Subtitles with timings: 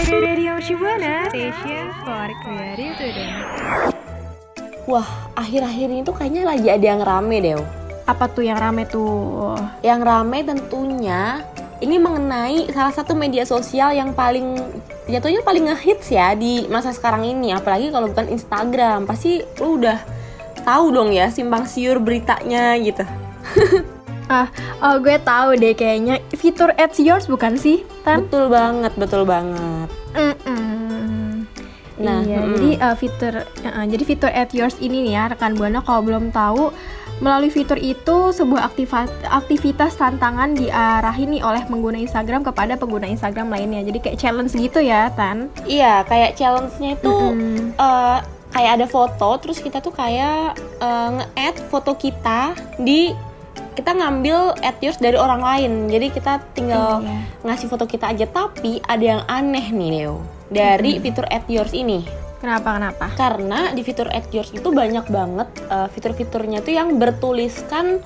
[0.06, 3.32] Radio Mercubuana, station for creative student.
[4.84, 7.58] Wah, akhir-akhir ini tuh kayaknya lagi ada yang rame deh
[8.06, 9.58] Apa tuh yang rame tuh?
[9.80, 11.42] Yang rame tentunya
[11.80, 14.60] ini mengenai salah satu media sosial yang paling
[15.08, 19.96] jatuhnya paling ngehits ya di masa sekarang ini apalagi kalau bukan Instagram pasti lu udah
[20.64, 23.04] tahu dong ya simpang siur beritanya gitu
[24.27, 24.50] Ah,
[24.82, 28.27] oh gue tahu deh kayaknya fitur Ads Yours bukan sih, Tan?
[28.27, 29.86] betul banget betul banget
[30.19, 31.46] Mm-mm.
[31.96, 32.52] Nah, iya, mm-mm.
[32.58, 36.28] jadi uh, fitur uh, jadi fitur Add Yours ini nih ya rekan buana kalau belum
[36.34, 36.74] tahu
[37.24, 43.48] melalui fitur itu sebuah aktiva- aktivitas tantangan diarahin nih oleh pengguna Instagram kepada pengguna Instagram
[43.48, 43.80] lainnya.
[43.88, 45.48] Jadi kayak challenge gitu ya, Tan.
[45.64, 47.16] iya kayak challenge-nya itu
[47.72, 48.19] eh,
[48.52, 53.16] kayak ada foto terus kita tuh kayak eh, nge-add foto kita di
[53.76, 57.20] kita ngambil add yours dari orang lain jadi kita tinggal Iya.
[57.44, 62.25] ngasih foto kita aja tapi ada yang aneh nih Neo dari fitur add yours ini
[62.37, 63.06] Kenapa kenapa?
[63.12, 68.00] karena di fitur add yours itu banyak banget uh, fitur-fiturnya tuh yang bertuliskan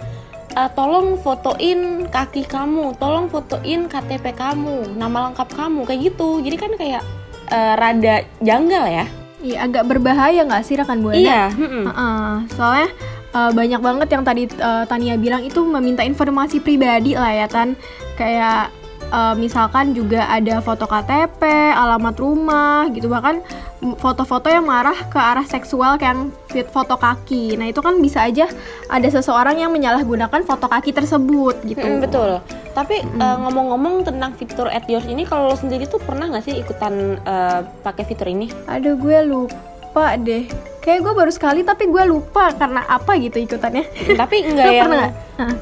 [0.53, 6.57] uh, tolong fotoin kaki kamu tolong fotoin KTP kamu nama lengkap kamu kayak gitu jadi
[6.57, 7.03] kan kayak
[7.49, 9.07] uh, rada janggal ya
[9.41, 11.17] Iya, agak berbahaya nggak sih rekan buana?
[11.17, 11.89] iya mm-mm.
[11.89, 12.89] Heeh, soalnya
[13.35, 17.75] uh, banyak banget yang tadi uh, Tania bilang itu meminta informasi pribadi lah ya Tan.
[18.19, 18.75] Kayak
[19.11, 21.43] uh, misalkan juga ada foto KTP,
[21.75, 23.11] alamat rumah gitu.
[23.11, 23.43] Bahkan
[23.97, 27.57] foto-foto yang marah ke arah seksual kayak yang fit foto kaki.
[27.57, 28.45] Nah, itu kan bisa aja
[28.93, 31.81] ada seseorang yang menyalahgunakan foto kaki tersebut gitu.
[31.81, 32.45] Mm, betul.
[32.77, 36.55] Tapi uh, ngomong-ngomong tentang fitur add yours ini kalau lo sendiri tuh pernah nggak sih
[36.61, 38.53] ikutan uh, pakai fitur ini?
[38.69, 39.70] Aduh, gue lupa
[40.21, 40.45] deh.
[40.81, 43.85] Kayak gue baru sekali tapi gue lupa karena apa gitu ikutannya.
[44.17, 45.11] tapi nggak Lo yang pernah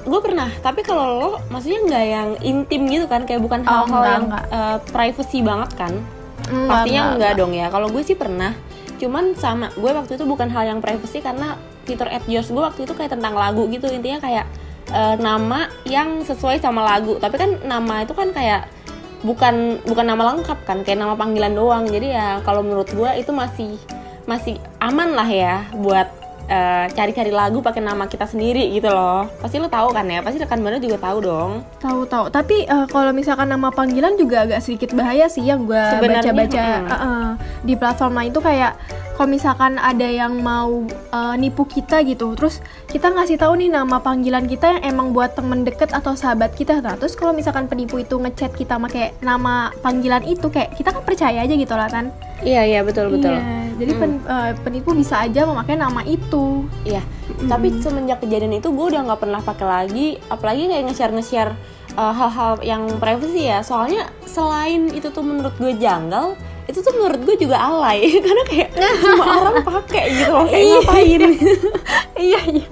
[0.02, 3.26] gue pernah tapi kalau lo maksudnya nggak yang intim gitu kan?
[3.26, 4.44] Kayak bukan Oh, hal-hal enggak, yang enggak.
[4.50, 5.92] uh, privacy banget kan?
[6.48, 7.66] Enggak, pastinya enggak, enggak, dong ya.
[7.68, 8.52] Kalau gue sih pernah.
[8.98, 11.54] Cuman sama gue waktu itu bukan hal yang privacy karena
[11.86, 13.86] fitur add yours gue waktu itu kayak tentang lagu gitu.
[13.86, 14.46] Intinya kayak
[14.90, 17.18] uh, nama yang sesuai sama lagu.
[17.18, 18.66] Tapi kan nama itu kan kayak
[19.22, 20.82] bukan bukan nama lengkap kan?
[20.82, 21.86] Kayak nama panggilan doang.
[21.86, 23.78] Jadi ya kalau menurut gue itu masih
[24.28, 26.04] masih aman lah ya buat
[26.52, 29.24] uh, cari-cari lagu pakai nama kita sendiri gitu loh.
[29.40, 30.20] Pasti lo tahu kan ya?
[30.20, 31.52] Pasti rekan buana juga tahu dong.
[31.80, 32.24] Tahu tahu.
[32.28, 36.92] Tapi eh, kalau misalkan nama panggilan juga agak sedikit bahaya sih yang gue baca-baca eh,
[36.92, 37.28] eh,
[37.64, 38.76] di platform lain tuh kayak
[39.18, 43.98] kalau misalkan ada yang mau eh, nipu kita gitu, terus kita ngasih tahu nih nama
[43.98, 46.78] panggilan kita yang emang buat temen deket atau sahabat kita.
[46.78, 51.02] Nah, terus kalau misalkan penipu itu ngechat kita pakai nama panggilan itu kayak kita kan
[51.02, 52.14] percaya aja gitu lah kan.
[52.46, 53.74] iya iya betul betul Iya.
[53.74, 56.62] Jadi pen- eh, penipu bisa aja memakai nama itu.
[56.86, 57.02] Iya,
[57.50, 61.52] tapi semenjak kejadian itu gue udah nggak pernah pakai lagi, apalagi kayak nge-share nge-share
[61.98, 63.62] uh, hal-hal yang privacy ya.
[63.66, 66.38] Soalnya selain itu tuh menurut gue janggal,
[66.68, 71.22] itu tuh menurut gue juga alay karena kayak semua orang pakai gitu loh, kayak ngapain?
[72.14, 72.66] iya iya.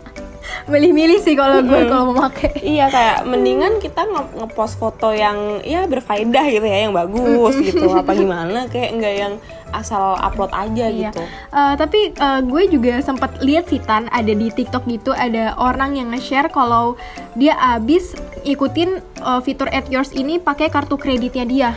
[0.67, 2.59] Milih-milih sih kalau gue kalau mau pakai.
[2.61, 7.87] iya kayak mendingan kita nge- ngepost foto yang ya berfaedah gitu ya, yang bagus gitu,
[7.89, 9.35] apa gimana kayak nggak yang
[9.71, 11.11] asal upload aja Iya.
[11.11, 11.23] gitu.
[11.53, 15.95] Eh, tapi eh, gue juga sempat lihat sih Tan ada di TikTok gitu ada orang
[15.95, 16.99] yang nge-share kalau
[17.33, 18.13] dia abis
[18.43, 21.71] ikutin eh, fitur Add Yours ini pakai kartu kreditnya dia.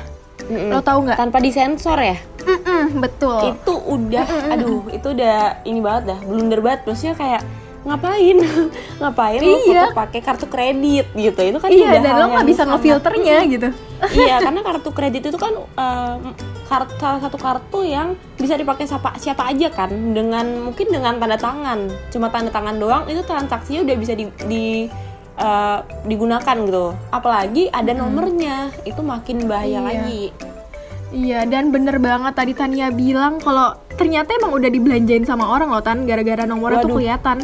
[0.50, 0.70] Mm-mm.
[0.70, 1.18] Lo tahu nggak?
[1.18, 2.18] Tanpa disensor ya?
[2.40, 3.54] Mm-mm, betul.
[3.54, 7.42] itu udah aduh itu udah ini banget dah blunder banget maksudnya kayak
[7.80, 8.38] ngapain
[9.00, 9.82] ngapain lo Iya.
[9.86, 13.70] foto pakai kartu kredit gitu itu kan iya dan lo nggak bisa sangat- ngefilternya gitu
[14.20, 16.20] iya karena kartu kredit itu kan em,
[16.66, 21.38] kar- salah satu kartu yang bisa dipakai siapa siapa aja kan dengan mungkin dengan tanda
[21.38, 21.80] tangan
[22.10, 24.90] cuma tanda tangan doang itu transaksinya udah bisa di, di-
[25.40, 29.82] eh, digunakan gitu apalagi ada nomornya itu makin bahaya Iya.
[29.82, 30.24] lagi
[31.10, 35.82] Iya, dan bener banget tadi Tania bilang kalau ternyata emang udah dibelanjain sama orang loh
[35.82, 36.98] Tan, gara-gara nomornya tuh Waduh.
[37.02, 37.38] kelihatan.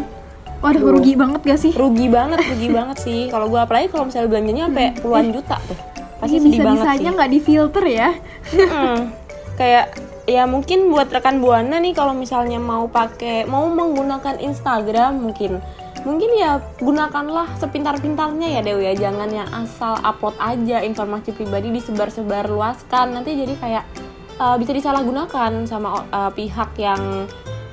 [0.61, 0.93] Waduh, Waduh.
[0.93, 1.71] rugi banget gak sih?
[1.73, 5.77] rugi banget rugi banget sih kalau gue apalagi kalau misalnya belanjanya sampai puluhan juta tuh
[6.15, 8.09] pasti sedih banget sih bisa-bisanya nggak difilter ya.
[8.53, 8.99] Mm.
[9.59, 9.85] kayak
[10.25, 15.57] ya mungkin buat rekan buana nih kalau misalnya mau pakai mau menggunakan Instagram mungkin
[16.05, 19.09] mungkin ya gunakanlah sepintar-pintarnya ya Dewi ya.
[19.09, 23.17] Jangan yang asal upload aja informasi pribadi disebar-sebar luaskan.
[23.17, 23.83] Nanti jadi kayak
[24.37, 27.27] uh, bisa disalahgunakan sama uh, pihak yang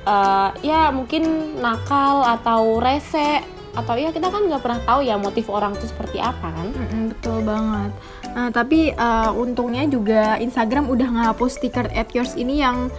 [0.09, 5.49] uh, ya mungkin nakal atau rese atau ya kita kan nggak pernah tahu ya motif
[5.49, 6.67] orang itu seperti apa kan?
[6.73, 7.91] Mm-mm, betul banget.
[8.33, 12.89] Nah, tapi uh, untungnya juga Instagram udah ngehapus stiker at yours ini yang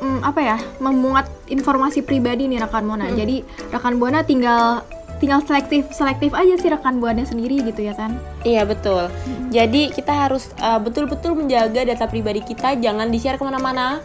[0.00, 3.10] mm, apa ya memuat informasi pribadi nih rekan buana.
[3.12, 4.82] Jadi rekan buana tinggal
[5.18, 8.14] tinggal selektif selektif aja sih rekan buana sendiri gitu ya kan.
[8.46, 9.10] Iya betul.
[9.50, 13.98] Jadi kita harus uh, betul-betul menjaga data pribadi kita, jangan di share ke mana-mana.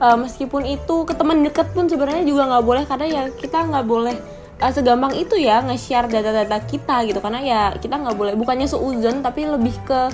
[0.00, 3.84] Uh, meskipun itu ke teman dekat pun sebenarnya juga nggak boleh karena ya kita nggak
[3.84, 4.16] boleh
[4.64, 9.20] uh, segampang itu ya nge-share data-data kita gitu karena ya kita nggak boleh bukannya seuzon
[9.20, 10.08] tapi lebih ke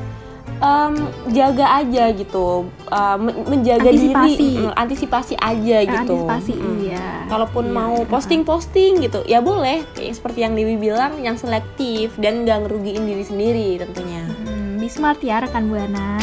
[0.59, 0.95] um,
[1.29, 2.47] jaga aja gitu
[2.87, 4.31] uh, men- menjaga Antisipasi.
[4.31, 6.77] diri mm, antisipasi aja Eh, gitu Antisipasi Mm.
[6.83, 7.07] iya.
[7.27, 9.83] Kalaupun Iya, mau posting-posting gitu, ya boleh.
[9.93, 14.23] Kayak seperti yang Dewi bilang, yang selektif dan nggak ngerugiin diri sendiri tentunya.
[14.23, 16.23] Hmm, be smart ya rekan buana.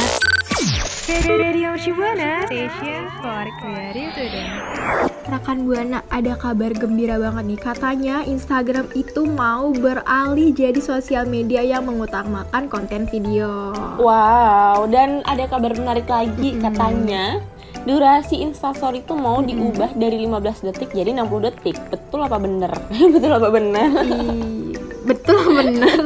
[5.24, 11.64] Rekan buana ada kabar gembira banget nih katanya Instagram itu mau beralih jadi sosial media
[11.64, 13.72] yang mengutamakan konten video.
[13.96, 17.40] Wow, dan ada kabar menarik lagi katanya
[17.84, 21.78] durasi instastory itu mau diubah dari 15 detik jadi 60 detik.
[21.88, 22.72] Betul apa bener?
[23.16, 23.90] betul apa bener?
[24.04, 26.00] Ih, betul bener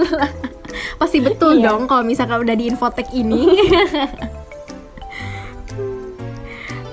[1.02, 1.74] Pasti betul Iya.
[1.74, 3.50] dong kalau misalkan udah di infotek ini.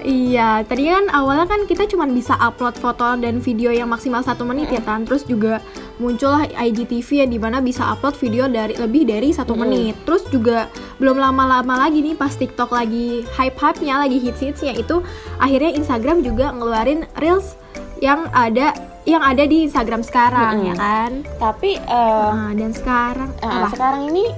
[0.04, 4.44] Iya, tadi kan awalnya kan kita cuma bisa upload foto dan video yang maksimal satu
[4.44, 5.08] menit ya kan.
[5.08, 5.64] Terus juga
[5.96, 9.96] muncullah IGTV ya di mana bisa upload video dari lebih dari satu menit.
[10.04, 10.68] Terus juga
[11.00, 15.00] belum lama-lama lagi nih pas TikTok lagi hype-hype-nya, lagi hits-hitsnya itu
[15.40, 17.56] akhirnya Instagram juga ngeluarin reels
[18.04, 18.76] yang ada
[19.08, 21.24] yang ada di Instagram sekarang ya kan.
[21.40, 23.72] Tapi eh, Nah, dan sekarang apa?
[23.72, 24.28] sekarang ini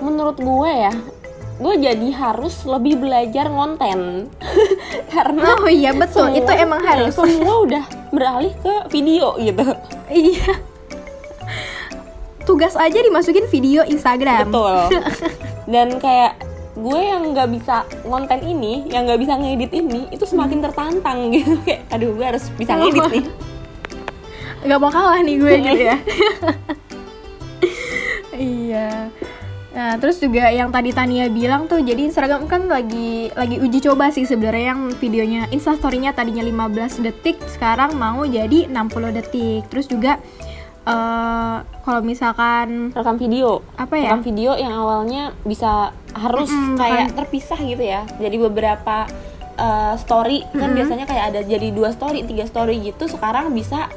[0.00, 0.94] menurut gue ya,
[1.60, 4.32] gue jadi harus lebih belajar ngonten
[5.12, 7.12] karena Oh iya betul, semua- itu emang harus.
[7.20, 9.68] semua udah beralih ke video gitu.
[10.08, 10.56] Iya.
[12.42, 14.48] Tugas aja dimasukin video Instagram.
[14.48, 14.74] Betul.
[15.72, 16.40] Dan kayak
[16.72, 21.60] gue yang nggak bisa ngonten ini, yang nggak bisa ngedit ini, itu semakin tertantang gitu.
[21.60, 23.24] Kayak, aduh gue harus bisa ngedit nih.
[24.60, 25.96] Gak mau kalah nih gue gitu ya.
[28.32, 29.09] iya.
[29.80, 34.12] Nah, terus juga yang tadi Tania bilang tuh, jadi Instagram kan lagi lagi uji coba
[34.12, 39.64] sih sebenarnya yang videonya Instastory-nya tadinya 15 detik, sekarang mau jadi 60 detik.
[39.72, 40.20] Terus juga
[40.84, 43.64] eh kalau misalkan Rekam video.
[43.80, 44.12] apa ya?
[44.12, 48.04] Rekam video yang awalnya bisa harus Mm-mm, kayak terpisah gitu ya.
[48.20, 49.08] Jadi beberapa
[49.56, 53.08] uh, story kan biasanya kayak ada jadi dua story, tiga story gitu.
[53.08, 53.88] Sekarang bisa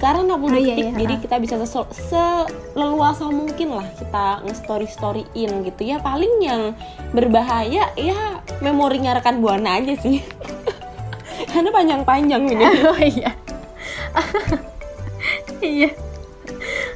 [0.00, 0.96] sekarang 60 Oh, iya, detik iya.
[0.96, 1.54] jadi kita bisa
[1.92, 6.72] seleluasa mungkin lah kita nge-story storyin gitu ya paling yang
[7.12, 10.24] berbahaya ya memorinya rekan buana aja sih
[11.52, 13.30] karena panjang-panjang video oh iya.
[15.60, 15.90] iya.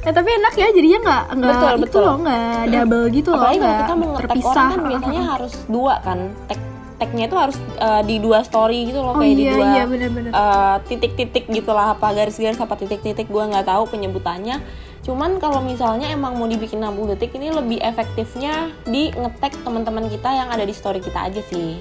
[0.05, 2.01] Nah, tapi enak ya jadinya nggak nggak Betul, itu betul.
[2.01, 5.53] loh nggak double gitu loh apalagi kalau nggak kita mau terpisah orang kan biasanya harus
[5.69, 6.19] dua kan
[6.49, 6.59] tag
[7.05, 9.83] tagnya itu harus uh, di dua story gitu oh loh kayak di iya dua iya
[9.85, 10.31] benar-benar.
[10.33, 14.57] uh, titik-titik gitulah apa garis-garis apa titik-titik gue nggak tahu penyebutannya.
[15.05, 20.33] Cuman kalau misalnya emang mau dibikin 60 detik ini lebih efektifnya di ngetek teman-teman kita
[20.33, 21.77] yang ada di story kita aja sih.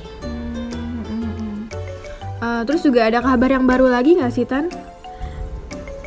[2.45, 4.69] Eh, terus juga ada kabar yang baru lagi nggak sih Tan?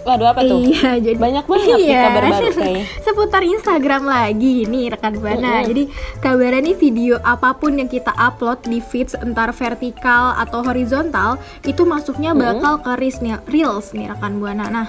[0.08, 2.02] Waduh apa tuh Iya jadi banyak banget Iya.
[2.08, 5.60] kabar baru kayaknya seputar Instagram lagi nih rekan buana.
[5.60, 5.68] Mm-mm.
[5.68, 5.84] Jadi
[6.18, 11.84] kabarnya nih video apa pun yang kita upload di feeds entar vertikal atau horizontal itu
[11.84, 14.72] masuknya bakal ke reels nih, reels nih rekan buana.
[14.72, 14.88] Nah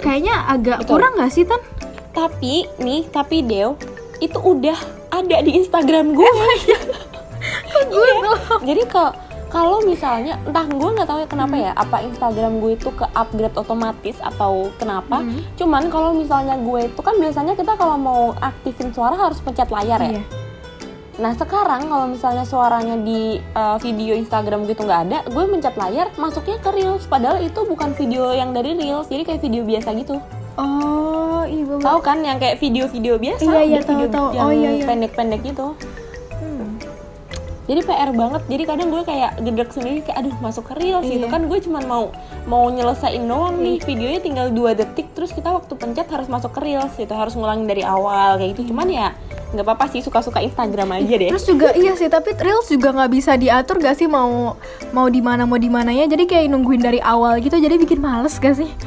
[0.00, 0.90] kayaknya agak Betul.
[0.96, 1.60] kurang nggak sih Tan?
[2.14, 3.74] tapi nih tapi Dew
[4.18, 4.78] itu udah
[5.10, 6.30] ada di Instagram gue
[7.84, 8.60] Gue belum.
[8.62, 9.12] jadi kalau
[9.54, 13.54] kalau misalnya entah gue nggak tahu ya kenapa ya apa Instagram gue itu ke upgrade
[13.54, 15.38] otomatis atau kenapa Hmm.
[15.54, 20.02] cuman kalau misalnya gue itu kan biasanya kita kalau mau aktifin suara harus pencet layar
[20.02, 20.22] ya Iya.
[21.14, 23.20] nah sekarang kalau misalnya suaranya di
[23.54, 27.94] uh, video Instagram gitu nggak ada gue mencet layar masuknya ke reels padahal itu bukan
[27.94, 30.18] video yang dari reels jadi kayak video biasa gitu
[30.54, 34.26] Oh, iya tahu kan yang kayak video-video biasa Iya, iya, tahu, tahu.
[34.32, 34.84] yang Oh, iya, iya.
[34.86, 36.03] pendek-pendek gitu Hmm.
[37.64, 38.42] Jadi PR banget.
[38.44, 41.24] Jadi kadang gue kayak gedek sendiri kayak aduh masuk ke reels gitu.
[41.24, 41.32] Iya.
[41.32, 42.12] kan gue cuma mau
[42.44, 43.80] mau nyelesain doang nih.
[43.80, 47.16] Videonya tinggal dua detik terus kita waktu pencet harus masuk ke reels gitu.
[47.16, 48.72] Harus ngulangin dari awal kayak gitu.
[48.72, 49.16] Cuman ya
[49.56, 50.04] nggak apa-apa sih.
[50.04, 51.30] Suka-suka Instagram aja deh.
[51.32, 54.12] Terus juga iya sih, tapi reels juga nggak bisa diatur gak sih?
[54.12, 54.60] Mau
[54.92, 56.04] mau di mana mau di mananya.
[56.04, 58.68] Jadi kayak nungguin dari awal gitu, jadi bikin males gak sih?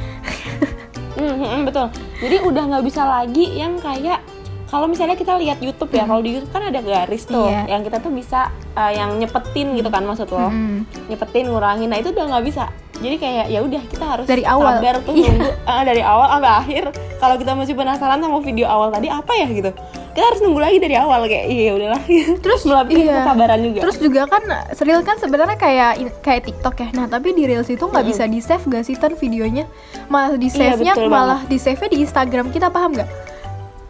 [1.18, 1.90] Hmm, hmm, betul.
[2.22, 4.22] Jadi udah nggak bisa lagi yang kayak
[4.68, 7.72] kalau misalnya kita lihat YouTube ya, kalau di YouTube kan ada garis tuh, Iya.
[7.72, 10.84] yang kita tuh bisa uh, yang nyepetin gitu kan maksud lo, Hmm.
[11.08, 11.88] nyepetin, ngurangin.
[11.88, 12.68] Nah itu udah nggak bisa.
[12.98, 14.76] Jadi kayak ya udah kita harus Dari awal.
[14.76, 15.30] sabar tuh Iya.
[15.30, 16.84] nunggu uh, dari awal sampai akhir.
[17.16, 19.70] Kalau kita masih penasaran sama video awal tadi apa ya gitu,
[20.12, 22.02] kita harus nunggu lagi dari awal kayak iya udahlah.
[22.44, 23.22] Terus melatih iya.
[23.22, 23.80] kesabaran juga.
[23.82, 24.42] Terus juga kan
[24.78, 26.88] Reel kan sebenarnya kayak kayak TikTok ya.
[26.92, 29.64] Nah, tapi di Reels itu nggak bisa di save gak sih tan videonya?
[30.06, 33.10] Malah di Iya, save-nya betul malah di save-nya di Instagram kita paham nggak?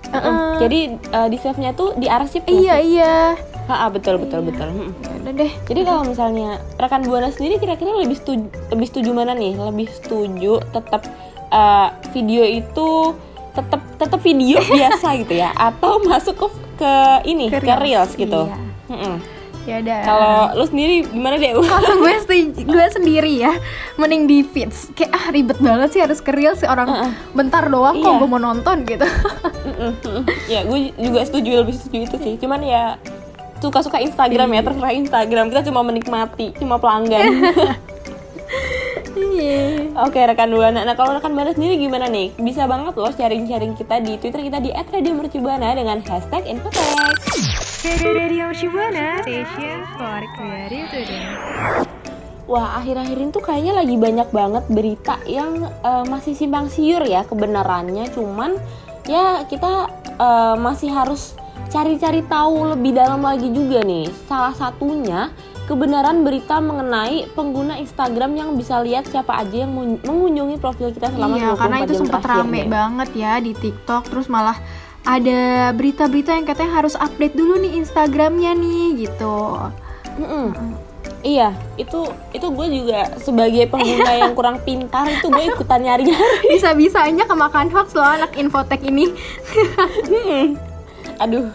[0.09, 0.37] Mm-mm.
[0.59, 0.81] Jadi
[1.13, 2.43] uh, di save-nya tuh diarsip.
[2.49, 2.97] Iya sih?
[2.97, 3.37] iya.
[3.69, 4.69] Ha, betul betul betul.
[4.73, 4.91] Mm.
[5.05, 5.53] Ya udah deh.
[5.69, 9.53] Jadi kalau misalnya rekan buana sendiri kira-kira lebih setuju lebih setuju mana nih?
[9.61, 11.05] Lebih setuju tetap
[11.53, 13.13] uh, video itu
[13.53, 16.49] tetap tetap video biasa gitu ya atau masuk ke
[16.79, 16.93] ke
[17.27, 18.41] ini ke, Ke reels Reels, gitu.
[18.49, 18.57] iya.
[18.89, 19.15] Mm-mm.
[19.69, 20.01] Ya udah.
[20.01, 21.53] Kalau lu sendiri gimana deh?
[21.77, 22.15] kalau gue
[22.57, 23.53] gue sendiri ya
[24.01, 27.13] mending di feeds kayak ah ribet banget sih harus ke reels sih orang Heeh.
[27.37, 28.21] bentar doang kok Iya.
[28.23, 29.05] gue mau nonton gitu
[29.69, 30.23] mm-mm.
[30.49, 32.35] ya gue juga setuju lebih setuju itu sih.
[32.41, 32.97] Cuman ya
[33.61, 37.29] suka-suka Instagram ya terserah Instagram kita cuma menikmati cuma pelanggan.
[39.19, 39.91] Iya.
[40.07, 40.87] Oke rekan buana.
[40.87, 42.31] Nah kalau rekan buana sendiri gimana nih?
[42.39, 47.19] Bisa banget loh sharing-sharing kita di Twitter kita di @radiomercubuana dengan hashtag Infotek.
[47.79, 51.31] Radio Shibuana Station for Creative Today
[52.51, 57.23] Wah akhir-akhir ini tuh kayaknya lagi banyak banget berita yang eh, masih simpang siur ya
[57.23, 58.11] kebenarannya.
[58.11, 58.59] Cuman
[59.07, 61.39] ya kita eh, masih harus
[61.71, 64.11] cari-cari tahu lebih dalam lagi juga nih.
[64.27, 65.31] Salah satunya
[65.71, 69.71] kebenaran berita mengenai pengguna Instagram yang bisa lihat siapa aja yang
[70.03, 72.67] mengunjungi profil kita selama Iya 24 karena itu jam sempat rame nih.
[72.67, 74.59] banget ya di TikTok terus malah
[75.09, 79.57] ada berita-berita yang katanya harus update dulu nih Instagramnya nih gitu
[80.21, 80.77] Mm-mm.
[81.19, 86.47] Iya, itu itu gue juga sebagai pengguna yang kurang pintar itu gue ikutan nyari-nyari.
[86.55, 89.11] bisa-bisanya kemakan hoax loh anak infotek ini
[91.23, 91.51] Aduh,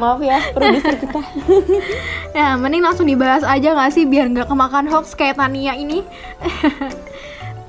[0.00, 1.20] maaf ya produser kita.
[2.38, 6.00] ya mending langsung dibahas aja nggak sih biar nggak kemakan hoax kayak Tania ini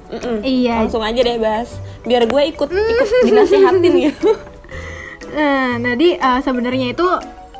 [0.08, 0.40] Mm-mm.
[0.40, 4.30] iya Langsung aja deh bahas, biar gue ikut ikut dinasihatin gitu.
[5.36, 7.08] Nah, jadi eh, sebenarnya itu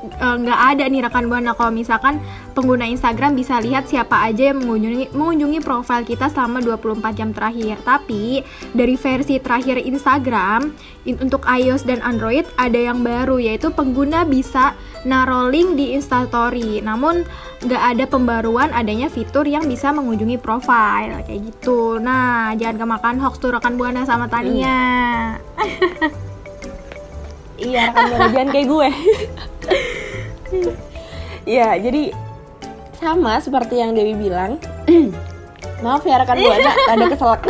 [0.08, 2.24] eh, nggak ada nih rekan buana kalau misalkan
[2.56, 7.76] pengguna Instagram bisa lihat siapa aja yang mengunjungi mengunjungi profil kita selama 24 jam terakhir.
[7.84, 8.40] Tapi
[8.72, 10.72] dari versi terakhir Instagram
[11.04, 14.72] in- untuk iOS dan Android ada yang baru yaitu pengguna bisa
[15.04, 16.80] naruh link di Instastory.
[16.80, 17.28] Namun
[17.68, 22.00] nggak ada pembaruan adanya fitur yang bisa mengunjungi profil kayak gitu.
[22.00, 25.36] Nah, jangan kemakan hoax tuh rekan buana sama Tania.
[27.60, 28.90] iya, buana jangan kayak gue.
[31.46, 32.04] Iya, jadi
[32.98, 34.58] sama seperti yang Dewi bilang.
[35.86, 37.42] Maaf ya rekan buana, ada keselak.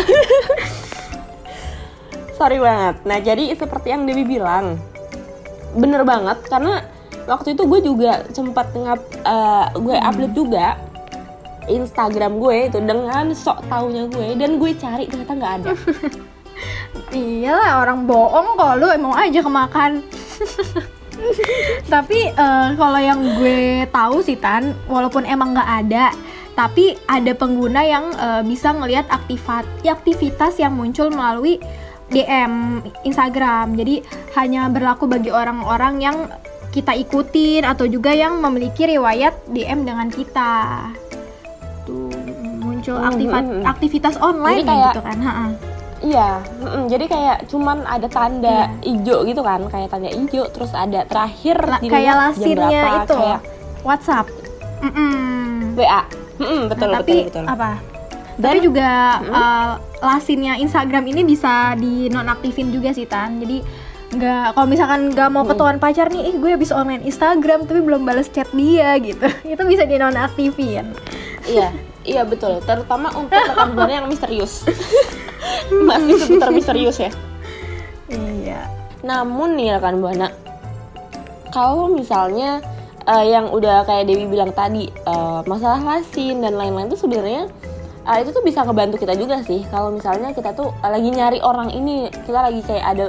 [2.35, 2.95] Sorry banget.
[3.07, 4.75] Nah, jadi seperti yang Dewi bilang,
[5.79, 6.83] bener banget karena
[7.23, 10.75] waktu itu gue juga sempat ngap eh, gue upload juga
[11.65, 15.71] Instagram gue itu dengan sok taunya gue dan gue cari ternyata nggak ada.
[17.09, 20.03] Iyalah orang bohong kok lu emang aja kemakan.
[21.87, 26.11] tapi eh, kalau yang gue tahu sih Tan, walaupun emang nggak ada,
[26.53, 31.59] tapi ada pengguna yang eh, bisa ngelihat aktivat aktivitas yang muncul melalui
[32.05, 33.73] DM Instagram.
[33.73, 34.03] Jadi
[34.35, 36.17] hanya berlaku bagi orang-orang yang
[36.69, 40.91] kita ikutin atau juga yang memiliki riwayat DM dengan kita.
[41.83, 42.11] Tuh
[42.57, 43.65] muncul Hmm, aktivat- hmm, hmm.
[43.65, 45.17] aktivitas online Jadi kayak- gitu kan.
[45.21, 45.45] ha-ha.
[46.05, 46.29] Iya,
[46.61, 46.85] mm-mm.
[46.85, 48.93] jadi kayak cuman ada tanda Iya.
[48.93, 53.39] hijau gitu kan, kayak tanda hijau, terus ada terakhir La- dilihat kayak berapa, itu kayak
[53.81, 54.25] WhatsApp.
[54.79, 55.73] Mm-mm.
[55.73, 56.01] WA.
[56.37, 57.45] Mm-mm, betul, Nah, betul, tapi betul.
[57.47, 57.69] apa?
[58.35, 58.89] Dan- tapi juga
[59.25, 59.71] uh,
[60.03, 63.39] lasinnya Instagram ini bisa dinonaktifin juga sih Tan.
[63.39, 63.63] Jadi
[64.11, 68.03] nggak kalau misalkan nggak mau ketahuan pacar nih, ih gue habis online Instagram tapi belum
[68.03, 69.25] balas chat dia gitu.
[69.47, 70.85] itu bisa dinonaktifin.
[71.45, 71.69] iya
[72.01, 74.65] iya betul terutama untuk rekan yang misterius
[75.89, 77.11] masih seputar misterius ya
[78.05, 78.69] Iya.
[79.01, 80.29] namun nih rekan buana
[81.49, 82.61] kalau misalnya
[83.03, 87.49] eh, yang udah kayak Dewi bilang tadi eh, masalah lasin dan lain-lain tuh sebenarnya
[88.05, 91.73] eh, itu tuh bisa ngebantu kita juga sih kalau misalnya kita tuh lagi nyari orang
[91.73, 93.05] ini kita lagi kayak ada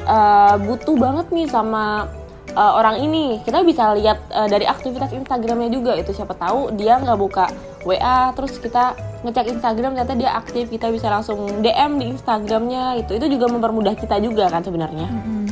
[0.00, 2.08] eh, butuh banget nih sama
[2.52, 3.38] eh, orang ini.
[3.42, 6.10] Kita bisa lihat eh, dari aktivitas Instagramnya juga itu.
[6.10, 7.46] Siapa tahu dia nggak buka
[7.86, 10.68] WA terus kita ngecek Instagram ternyata dia aktif.
[10.68, 13.00] Kita bisa langsung DM di Instagramnya.
[13.00, 15.08] Itu itu juga mempermudah kita juga kan sebenarnya.
[15.08, 15.46] Mm-mm.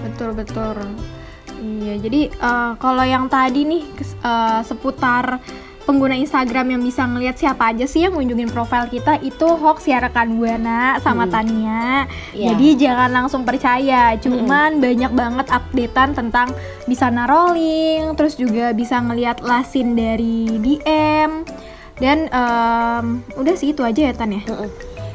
[0.00, 0.76] Betul betul.
[1.60, 5.40] Iya, jadi eh, kalau yang tadi nih eh, seputar
[5.88, 9.98] pengguna Instagram yang bisa ngelihat siapa aja sih yang ngunjungin profil kita itu hoax ya
[10.00, 12.04] rekan buana sama Tania.
[12.36, 12.52] Iya.
[12.54, 14.14] Jadi jangan langsung percaya.
[14.20, 16.52] Cuman banyak banget updatean tentang
[16.84, 21.44] bisa narolling, terus juga bisa ngelihat lasin dari DM.
[22.00, 23.04] Dan em,
[23.36, 24.42] udah sih itu aja ya Tan ya.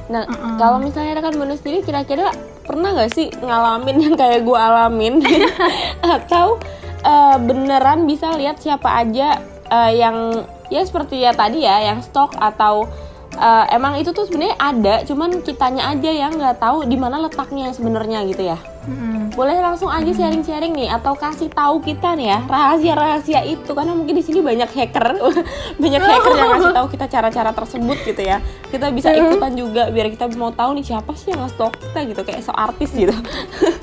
[0.06, 0.22] Nah,
[0.62, 2.30] kalau misalnya rekan buana sendiri kira-kira
[2.62, 5.18] pernah nggak sih ngalamin yang kayak gue alamin
[6.18, 6.62] atau
[7.02, 12.36] eh, beneran bisa lihat siapa aja eh, yang ya seperti ya tadi ya yang stok
[12.38, 12.90] atau
[13.36, 17.72] eh, emang itu tuh sebenarnya ada cuman kitanya aja yang nggak tahu di mana letaknya
[17.76, 19.34] sebenarnya gitu ya Mm-mm.
[19.34, 24.14] boleh langsung aja sharing-sharing nih atau kasih tahu kita nih ya rahasia-rahasia itu karena mungkin
[24.14, 25.18] di sini banyak hacker
[25.82, 28.38] banyak hacker yang kasih tahu kita cara-cara tersebut gitu ya
[28.70, 32.22] kita bisa ikutan juga biar kita mau tahu nih siapa sih yang nge-stalk kita gitu
[32.22, 33.16] kayak so artis gitu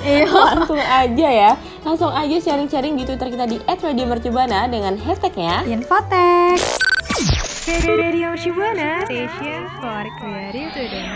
[0.02, 0.26] Iya.
[0.54, 1.50] langsung aja ya
[1.82, 6.91] langsung aja sharing-sharing di twitter kita di @radiomercubana dengan hashtagnya Infotek.
[7.62, 11.06] Radio Shibuana Station for Creative Today.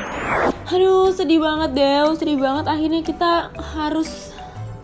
[0.70, 4.30] Aduh, sedih banget Dew, sedih banget akhirnya kita harus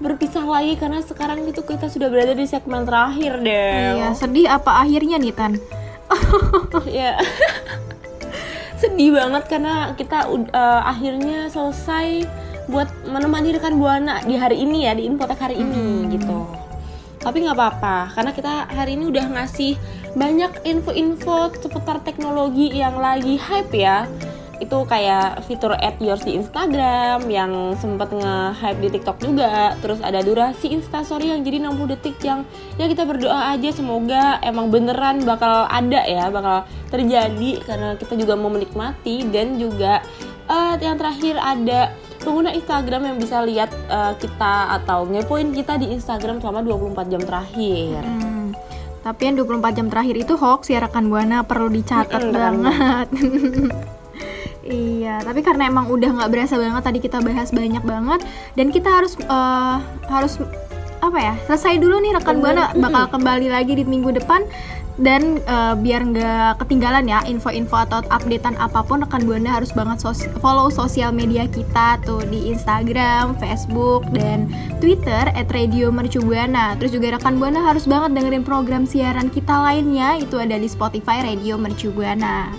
[0.03, 3.95] berpisah lagi karena sekarang itu kita sudah berada di segmen terakhir Dew.
[3.95, 5.55] Iya, sedih apa akhirnya nih Tan?
[6.99, 7.15] ya
[8.83, 12.27] sedih banget karena kita eh, akhirnya selesai
[12.67, 16.43] buat menemani rekan buana di hari ini ya di infotek hari ini gitu
[17.23, 19.79] tapi nggak apa-apa karena kita hari ini udah ngasih
[20.13, 24.05] banyak info-info seputar teknologi yang lagi hype ya.
[24.63, 29.75] Itu kayak fitur add yours di Instagram yang sempat nge-hype di TikTok juga.
[29.83, 32.47] Terus ada durasi instastory yang jadi 60 detik yang
[32.79, 36.63] ya kita berdoa aja semoga emang beneran bakal ada ya bakal
[36.95, 37.59] terjadi.
[37.67, 39.99] Karena kita juga mau menikmati dan juga
[40.47, 41.91] eh, yang terakhir ada
[42.23, 47.23] pengguna Instagram yang bisa lihat eh, kita atau ngepoin kita di Instagram selama 24 jam
[47.27, 47.99] terakhir.
[47.99, 48.32] Hmm,
[49.03, 51.43] tapi yang 24 jam terakhir itu hoax ya rekan buana.
[51.43, 53.07] Perlu dicatat banget.
[54.63, 58.21] iya, tapi karena emang udah nggak berasa banget tadi kita bahas banyak banget.
[58.55, 60.39] Dan kita harus eh, harus
[61.03, 64.47] apa ya selesai dulu nih rekan buana bakal kembali lagi di minggu depan
[65.01, 69.99] dan eh, biar nggak ketinggalan ya info-info atau updatean apa pun rekan buana harus banget
[69.99, 74.47] sos- follow sosial media kita tuh di Instagram, Facebook dan
[74.79, 76.77] Twitter @radiomercubuana.
[76.77, 81.25] Terus juga rekan buana harus banget dengerin program siaran kita lainnya itu ada di Spotify
[81.25, 82.53] Radio Mercubuana.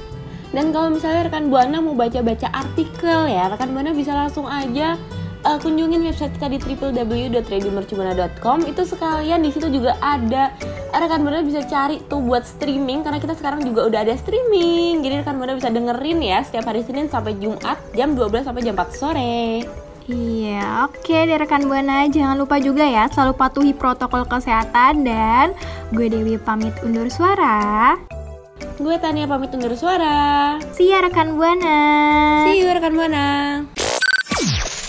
[0.53, 5.01] Dan kalau misalnya rekan Buana mau baca-baca artikel ya, rekan Buana bisa langsung aja
[5.43, 8.65] uh, kunjungin website kita di www.radiomercubuana.com.
[8.67, 10.51] Itu sekalian di situ juga ada
[10.91, 15.03] uh, rekan Buana bisa cari tuh buat streaming karena kita sekarang juga udah ada streaming.
[15.03, 18.75] Jadi rekan Buana bisa dengerin ya setiap hari Senin sampai Jumat jam 12 sampai jam
[18.75, 19.63] 4 sore.
[20.03, 25.55] Iya, oke deh rekan Buana, jangan lupa juga ya selalu patuhi protokol kesehatan dan
[25.95, 27.95] gue Dewi pamit undur suara.
[28.75, 30.59] Gue Tania pamit undur suara.
[30.75, 31.79] See ya rekan Buana.
[32.51, 33.63] See you rekan Buana.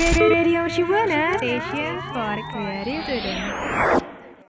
[0.00, 4.03] Radio Shibuana Station for Creative Today.